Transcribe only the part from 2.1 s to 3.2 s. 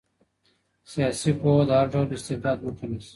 استبداد مخه نيسي.